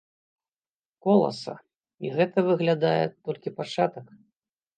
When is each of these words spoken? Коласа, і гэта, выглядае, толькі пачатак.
Коласа, 1.07 1.55
і 2.07 2.15
гэта, 2.15 2.37
выглядае, 2.49 3.03
толькі 3.29 3.55
пачатак. 3.61 4.05